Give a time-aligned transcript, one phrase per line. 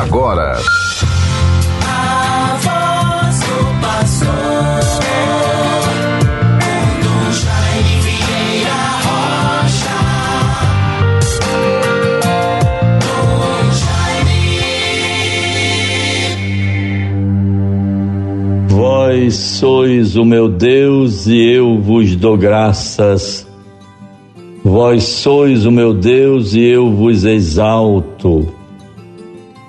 [0.00, 0.58] agora.
[1.86, 3.74] A voz do.
[19.14, 23.46] Vós sois o meu Deus e eu vos dou graças.
[24.64, 28.63] Vós sois o meu Deus e eu vos exalto.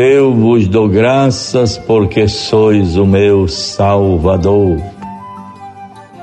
[0.00, 4.80] Eu vos dou graças porque sois o meu Salvador.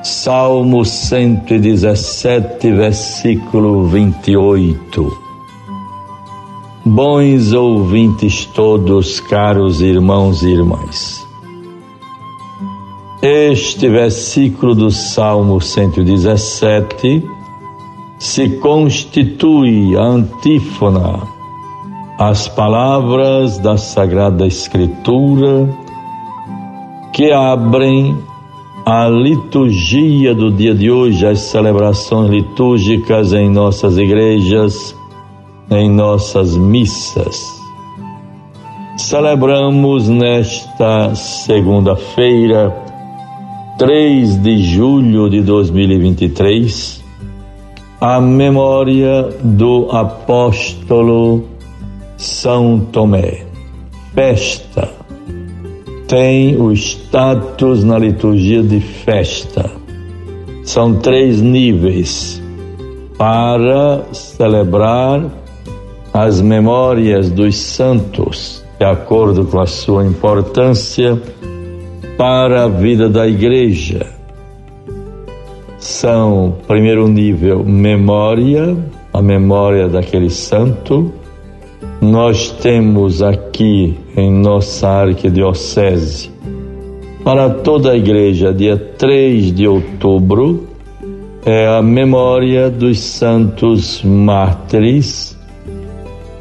[0.00, 5.18] Salmo 117, versículo 28.
[6.84, 11.26] Bons ouvintes todos, caros irmãos e irmãs.
[13.20, 17.24] Este versículo do Salmo 117
[18.20, 21.33] se constitui a antífona
[22.18, 25.68] às palavras da Sagrada Escritura
[27.12, 28.16] que abrem
[28.86, 34.94] a liturgia do dia de hoje, as celebrações litúrgicas em nossas igrejas,
[35.70, 37.54] em nossas missas.
[38.96, 42.76] Celebramos nesta segunda-feira,
[43.78, 47.02] 3 de julho de 2023,
[48.00, 51.53] a memória do apóstolo
[52.16, 53.44] São Tomé.
[54.14, 55.04] Festa
[56.08, 59.70] tem o status na liturgia de festa.
[60.62, 62.40] São três níveis
[63.18, 65.24] para celebrar
[66.12, 71.20] as memórias dos santos, de acordo com a sua importância
[72.16, 74.06] para a vida da igreja.
[75.78, 78.76] São, primeiro nível, memória,
[79.12, 81.12] a memória daquele santo.
[82.00, 86.30] Nós temos aqui em nossa arquidiocese,
[87.24, 90.68] para toda a igreja, dia 3 de outubro,
[91.46, 95.34] é a memória dos santos mártires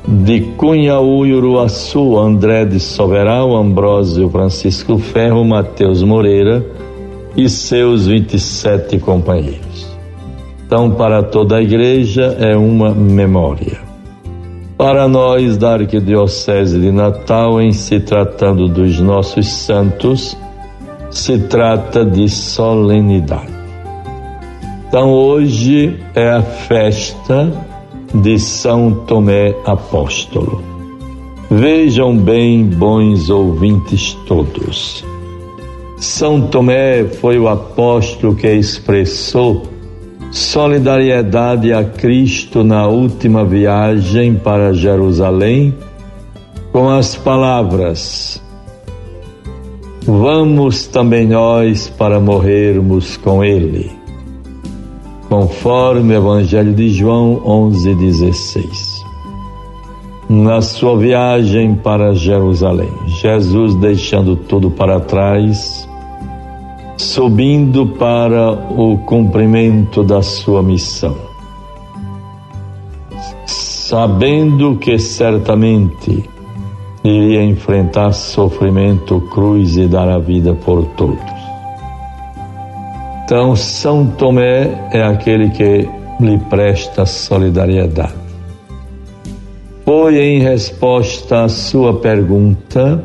[0.06, 6.66] de Cunhaú e Uruaçu, André de Soberal, Ambrósio Francisco Ferro, Mateus Moreira
[7.36, 9.88] e seus 27 companheiros.
[10.66, 13.93] Então, para toda a igreja é uma memória.
[14.84, 20.38] Para nós da Arquidiocese de Natal, em se tratando dos nossos santos,
[21.10, 23.54] se trata de solenidade.
[24.86, 27.50] Então, hoje é a festa
[28.14, 30.62] de São Tomé Apóstolo.
[31.50, 35.02] Vejam bem, bons ouvintes todos.
[35.96, 39.64] São Tomé foi o apóstolo que expressou
[40.34, 45.74] solidariedade a Cristo na última viagem para Jerusalém
[46.72, 48.42] com as palavras:
[50.06, 54.04] Vamos também nós para morrermos com Ele
[55.34, 59.04] conforme o Evangelho de João 11:16.
[60.30, 65.83] Na sua viagem para Jerusalém, Jesus deixando tudo para trás,
[67.04, 71.16] subindo para o cumprimento da sua missão,
[73.46, 76.30] sabendo que certamente
[77.04, 81.20] iria enfrentar sofrimento, cruz e dar a vida por todos.
[83.26, 85.88] Então, São Tomé é aquele que
[86.20, 88.14] lhe presta solidariedade.
[89.84, 93.04] Foi em resposta à sua pergunta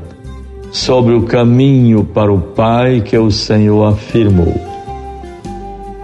[0.71, 4.55] sobre o caminho para o Pai que o Senhor afirmou: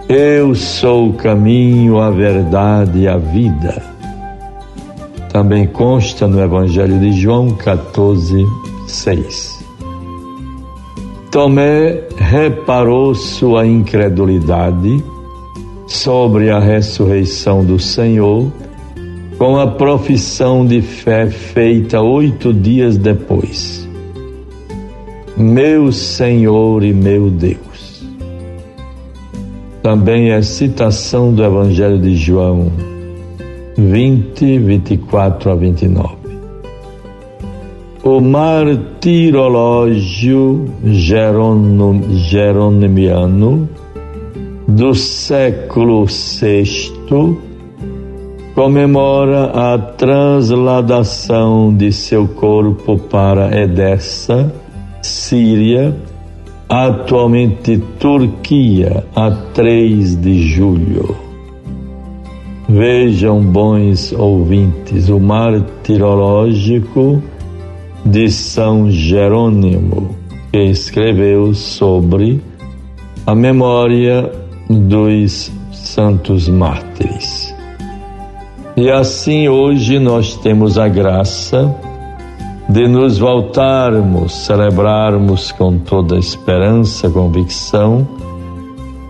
[0.09, 3.81] Eu sou o caminho, a verdade e a vida.
[5.31, 8.45] Também consta no Evangelho de João 14,
[8.87, 9.65] 6.
[11.29, 15.03] Tomé reparou sua incredulidade
[15.87, 18.49] sobre a ressurreição do Senhor
[19.37, 23.84] com a profissão de fé feita oito dias depois.
[25.37, 28.05] Meu Senhor e meu Deus.
[29.83, 32.71] Também é citação do Evangelho de João
[33.77, 36.25] 20, 24 a 29
[38.05, 40.65] o martirológio
[42.13, 43.67] geronimiano
[44.67, 46.93] do século VI
[48.53, 54.53] comemora a transladação de seu corpo para Edessa,
[55.27, 55.95] Síria,
[56.69, 61.15] atualmente Turquia, a 3 de julho.
[62.69, 67.23] Vejam, bons ouvintes, o martirológico
[68.05, 70.15] de São Jerônimo,
[70.51, 72.39] que escreveu sobre
[73.25, 74.31] a memória
[74.69, 77.51] dos santos mártires.
[78.77, 81.75] E assim hoje nós temos a graça
[82.67, 88.07] de nos voltarmos, celebrarmos com toda esperança, convicção,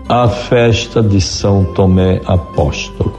[0.08, 3.14] a festa de São Tomé Apóstolo.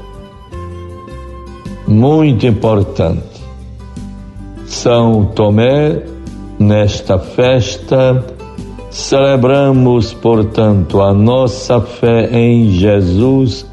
[1.87, 3.23] Muito importante.
[4.65, 6.03] São Tomé,
[6.59, 8.25] nesta festa,
[8.91, 13.65] celebramos, portanto, a nossa fé em Jesus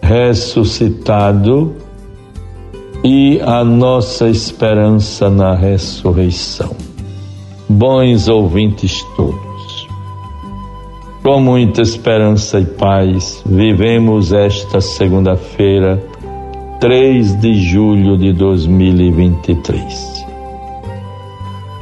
[0.00, 1.74] ressuscitado
[3.04, 6.74] e a nossa esperança na ressurreição.
[7.68, 9.88] Bons ouvintes todos,
[11.22, 16.00] com muita esperança e paz, vivemos esta segunda-feira,
[16.80, 20.24] 3 de julho de 2023.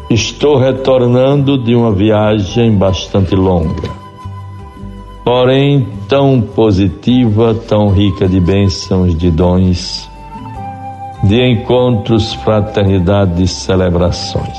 [0.09, 3.91] Estou retornando de uma viagem bastante longa,
[5.25, 10.09] porém tão positiva, tão rica de bênçãos, de dons
[11.25, 14.59] de encontros, fraternidade e celebrações.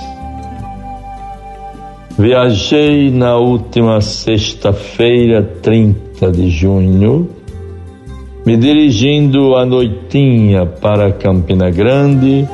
[2.17, 7.29] Viajei na última sexta-feira, 30 de junho,
[8.45, 12.47] me dirigindo à noitinha para Campina Grande,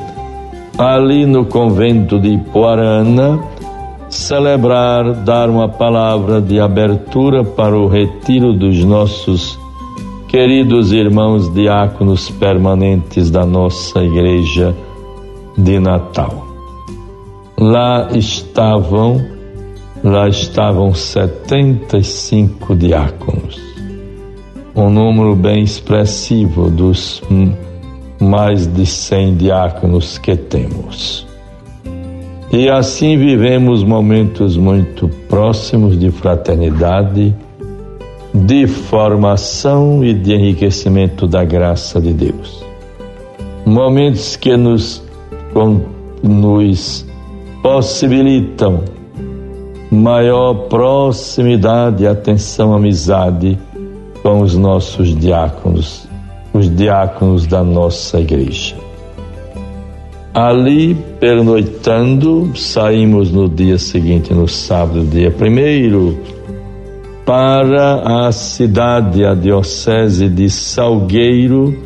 [0.76, 3.38] ali no convento de Ipuarana,
[4.08, 9.58] celebrar, dar uma palavra de abertura para o retiro dos nossos
[10.32, 14.74] queridos irmãos diáconos permanentes da nossa igreja
[15.58, 16.46] de Natal.
[17.60, 19.22] Lá estavam,
[20.02, 23.60] lá estavam 75 diáconos,
[24.74, 27.22] um número bem expressivo dos
[28.18, 31.26] mais de 100 diáconos que temos.
[32.50, 37.34] E assim vivemos momentos muito próximos de fraternidade,
[38.34, 42.64] de formação e de enriquecimento da graça de Deus.
[43.66, 45.02] Momentos que nos,
[46.22, 47.06] nos
[47.62, 48.82] possibilitam
[49.90, 53.58] maior proximidade, atenção, amizade
[54.22, 56.08] com os nossos diáconos,
[56.54, 58.74] os diáconos da nossa igreja.
[60.32, 66.18] Ali, pernoitando, saímos no dia seguinte, no sábado, dia primeiro,
[67.24, 71.76] para a cidade, a diocese de Salgueiro,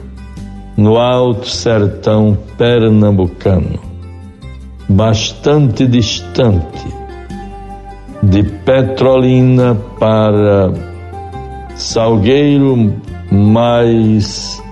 [0.76, 3.78] no Alto Sertão Pernambucano,
[4.88, 6.86] bastante distante
[8.22, 10.72] de Petrolina para
[11.74, 12.94] Salgueiro,
[13.30, 14.62] mais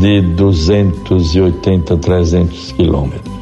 [0.00, 3.36] de 280, 300 quilômetros.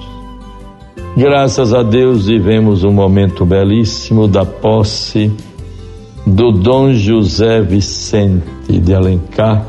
[1.16, 5.32] Graças a Deus vivemos um momento belíssimo da posse
[6.26, 9.64] do Dom José Vicente de Alencar,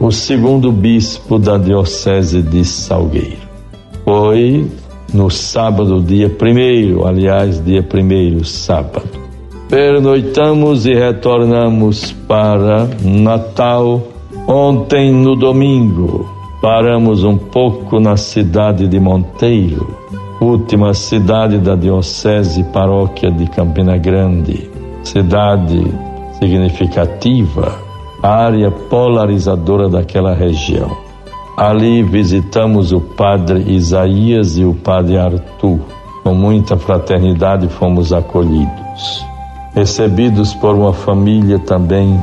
[0.00, 3.46] o segundo bispo da Diocese de Salgueiro.
[4.04, 4.66] Foi
[5.12, 9.08] no sábado, dia primeiro, aliás, dia primeiro, sábado.
[9.68, 14.02] Pernoitamos e retornamos para Natal
[14.46, 16.28] ontem no domingo.
[16.62, 19.96] Paramos um pouco na cidade de Monteiro,
[20.40, 24.75] última cidade da Diocese Paróquia de Campina Grande
[25.06, 25.80] cidade
[26.38, 27.78] significativa,
[28.22, 30.90] área polarizadora daquela região.
[31.56, 35.78] Ali visitamos o padre Isaías e o padre Arthur.
[36.22, 39.24] Com muita fraternidade fomos acolhidos.
[39.74, 42.20] Recebidos por uma família também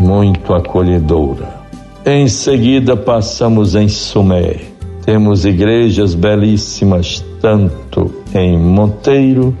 [0.00, 1.58] muito acolhedora.
[2.06, 4.56] Em seguida passamos em Sumé.
[5.04, 9.54] Temos igrejas belíssimas tanto em Monteiro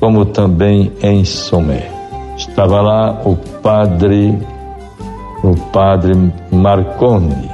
[0.00, 1.90] como também em Somé.
[2.36, 4.38] Estava lá o padre,
[5.42, 6.14] o padre
[6.52, 7.50] Marconi,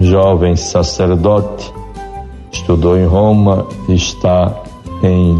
[0.00, 1.72] jovem sacerdote,
[2.50, 4.54] estudou em Roma e está
[5.02, 5.38] em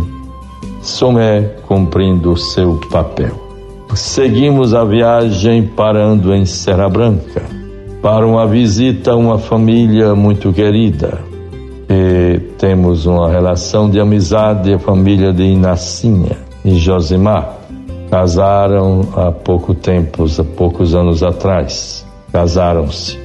[0.82, 3.34] Somé cumprindo o seu papel.
[3.94, 7.42] Seguimos a viagem parando em Serra Branca
[8.02, 11.35] para uma visita a uma família muito querida
[11.88, 17.58] e temos uma relação de amizade, a família de Inacinha e Josimar.
[18.10, 22.04] Casaram há pouco tempo, há poucos anos atrás.
[22.32, 23.18] Casaram-se.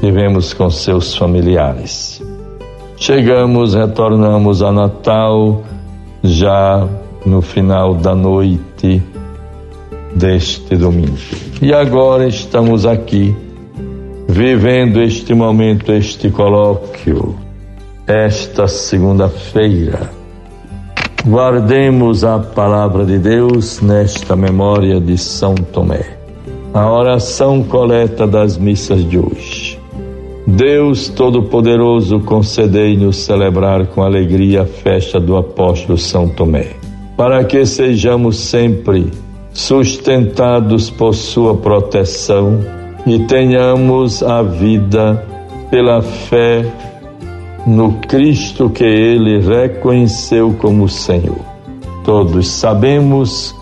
[0.00, 2.22] Vivemos com seus familiares.
[2.96, 5.62] Chegamos, retornamos a Natal
[6.22, 6.88] já
[7.26, 9.02] no final da noite
[10.14, 11.18] deste domingo.
[11.60, 13.34] E agora estamos aqui
[14.28, 17.43] vivendo este momento, este colóquio
[18.06, 20.10] esta segunda-feira.
[21.26, 26.18] Guardemos a palavra de Deus nesta memória de São Tomé.
[26.74, 29.80] A oração coleta das missas de hoje.
[30.46, 36.72] Deus Todo-Poderoso, concedei-nos celebrar com alegria a festa do apóstolo São Tomé,
[37.16, 39.10] para que sejamos sempre
[39.54, 42.60] sustentados por sua proteção
[43.06, 45.24] e tenhamos a vida
[45.70, 46.66] pela fé
[47.66, 51.38] no Cristo que ele reconheceu como Senhor.
[52.04, 53.54] Todos sabemos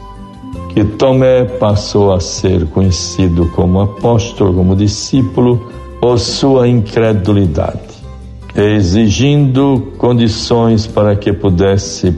[0.75, 8.02] que Tomé passou a ser conhecido como apóstolo, como discípulo, por sua incredulidade,
[8.56, 12.16] exigindo condições para que pudesse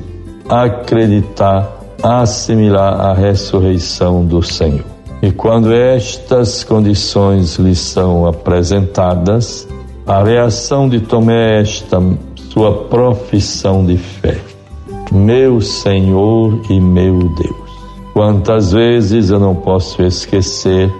[0.48, 4.84] acreditar, assimilar a ressurreição do Senhor.
[5.20, 9.66] E quando estas condições lhe são apresentadas,
[10.06, 11.99] a reação de Tomé é esta
[12.50, 14.38] sua profissão de fé.
[15.11, 17.64] Meu Senhor e meu Deus.
[18.12, 20.92] Quantas vezes eu não posso esquecer,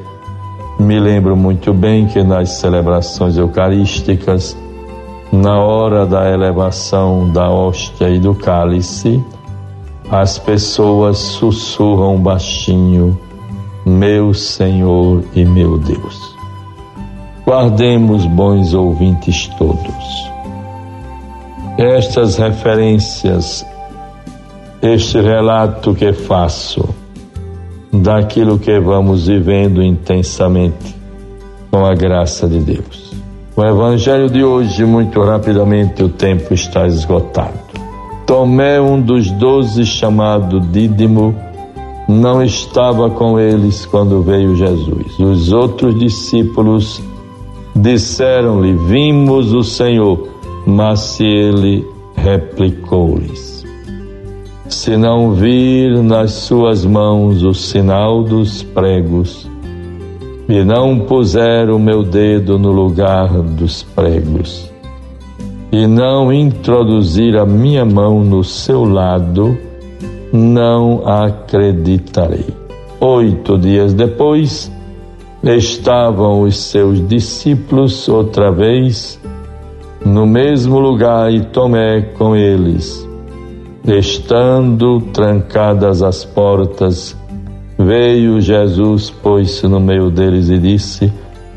[0.81, 4.57] me lembro muito bem que nas celebrações eucarísticas,
[5.31, 9.23] na hora da elevação da hóstia e do cálice,
[10.11, 13.19] as pessoas sussurram baixinho:
[13.85, 16.34] Meu Senhor e meu Deus.
[17.47, 20.31] Guardemos, bons ouvintes todos.
[21.77, 23.67] Estas referências,
[24.81, 26.89] este relato que faço,
[27.93, 30.97] daquilo que vamos vivendo intensamente
[31.71, 33.13] com a graça de Deus.
[33.57, 37.59] O Evangelho de hoje, muito rapidamente, o tempo está esgotado.
[38.27, 41.35] Tomé, um dos doze, chamado Dídimo,
[42.09, 45.19] não estava com eles quando veio Jesus.
[45.19, 47.03] Os outros discípulos
[47.75, 50.29] Disseram-lhe: Vimos o Senhor.
[50.67, 51.85] Mas ele
[52.17, 53.65] replicou-lhes:
[54.69, 59.49] Se não vir nas suas mãos o sinal dos pregos,
[60.49, 64.71] e não puser o meu dedo no lugar dos pregos,
[65.71, 69.57] e não introduzir a minha mão no seu lado,
[70.33, 72.47] não acreditarei.
[73.01, 74.73] Oito dias depois,
[75.47, 79.21] estavam os seus discípulos outra vez
[80.05, 83.07] no mesmo lugar e Tomé com eles.
[83.87, 87.15] Estando trancadas as portas,
[87.79, 91.13] veio Jesus, pôs-se no meio deles e disse: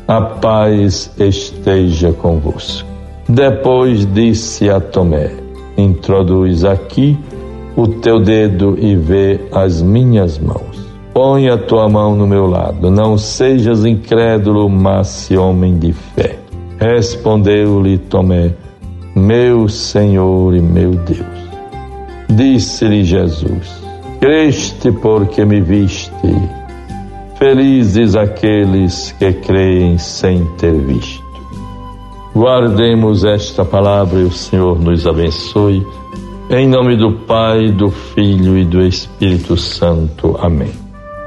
[0.06, 2.86] A paz esteja convosco.
[3.26, 5.32] Depois disse a Tomé:
[5.78, 7.18] Introduz aqui
[7.74, 10.67] o teu dedo e vê as minhas mãos
[11.20, 16.38] Põe a tua mão no meu lado, não sejas incrédulo, mas homem de fé.
[16.78, 18.54] Respondeu-lhe Tomé,
[19.16, 21.26] meu Senhor e meu Deus.
[22.30, 23.82] Disse-lhe Jesus:
[24.20, 26.12] Creste porque me viste.
[27.36, 31.24] Felizes aqueles que creem sem ter visto.
[32.32, 35.84] Guardemos esta palavra e o Senhor nos abençoe.
[36.48, 40.36] Em nome do Pai, do Filho e do Espírito Santo.
[40.40, 40.87] Amém.